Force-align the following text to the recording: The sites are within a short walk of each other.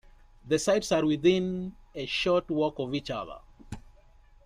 The 0.47 0.57
sites 0.57 0.91
are 0.91 1.05
within 1.05 1.75
a 1.93 2.07
short 2.07 2.49
walk 2.49 2.79
of 2.79 2.95
each 2.95 3.11
other. 3.11 3.37